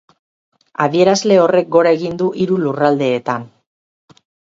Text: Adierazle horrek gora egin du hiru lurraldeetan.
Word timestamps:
Adierazle 0.85 1.37
horrek 1.43 1.71
gora 1.77 1.93
egin 1.99 2.19
du 2.25 2.33
hiru 2.43 2.61
lurraldeetan. 2.65 3.51